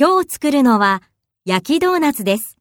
[0.00, 1.02] 今日作るのは
[1.44, 2.56] 焼きドーナツです。